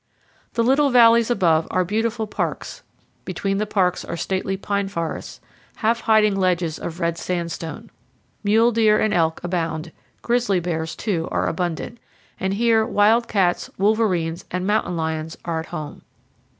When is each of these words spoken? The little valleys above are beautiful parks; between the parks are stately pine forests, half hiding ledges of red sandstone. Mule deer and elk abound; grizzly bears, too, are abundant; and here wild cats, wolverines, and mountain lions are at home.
The 0.53 0.63
little 0.63 0.89
valleys 0.89 1.29
above 1.29 1.67
are 1.69 1.85
beautiful 1.85 2.25
parks; 2.25 2.81
between 3.23 3.59
the 3.59 3.67
parks 3.67 4.03
are 4.03 4.17
stately 4.17 4.57
pine 4.57 4.87
forests, 4.87 5.39
half 5.75 5.99
hiding 6.01 6.35
ledges 6.35 6.79
of 6.79 6.99
red 6.99 7.19
sandstone. 7.19 7.91
Mule 8.43 8.71
deer 8.71 8.97
and 8.99 9.13
elk 9.13 9.39
abound; 9.43 9.91
grizzly 10.23 10.59
bears, 10.59 10.95
too, 10.95 11.27
are 11.29 11.47
abundant; 11.47 11.99
and 12.39 12.55
here 12.55 12.83
wild 12.83 13.27
cats, 13.27 13.69
wolverines, 13.77 14.43
and 14.49 14.65
mountain 14.65 14.97
lions 14.97 15.37
are 15.45 15.59
at 15.59 15.67
home. 15.67 16.01